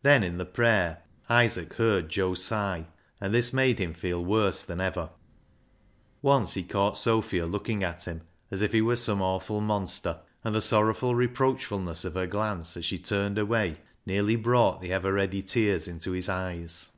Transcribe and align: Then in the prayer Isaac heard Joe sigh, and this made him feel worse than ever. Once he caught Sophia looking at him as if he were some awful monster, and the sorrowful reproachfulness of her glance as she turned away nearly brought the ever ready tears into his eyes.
Then 0.00 0.22
in 0.22 0.38
the 0.38 0.46
prayer 0.46 1.02
Isaac 1.28 1.74
heard 1.74 2.08
Joe 2.08 2.32
sigh, 2.32 2.86
and 3.20 3.34
this 3.34 3.52
made 3.52 3.78
him 3.80 3.92
feel 3.92 4.24
worse 4.24 4.62
than 4.62 4.80
ever. 4.80 5.10
Once 6.22 6.54
he 6.54 6.62
caught 6.62 6.96
Sophia 6.96 7.44
looking 7.44 7.84
at 7.84 8.04
him 8.04 8.22
as 8.50 8.62
if 8.62 8.72
he 8.72 8.80
were 8.80 8.96
some 8.96 9.20
awful 9.20 9.60
monster, 9.60 10.20
and 10.42 10.54
the 10.54 10.62
sorrowful 10.62 11.14
reproachfulness 11.14 12.06
of 12.06 12.14
her 12.14 12.26
glance 12.26 12.78
as 12.78 12.86
she 12.86 12.98
turned 12.98 13.36
away 13.36 13.76
nearly 14.06 14.36
brought 14.36 14.80
the 14.80 14.90
ever 14.90 15.12
ready 15.12 15.42
tears 15.42 15.86
into 15.86 16.12
his 16.12 16.30
eyes. 16.30 16.90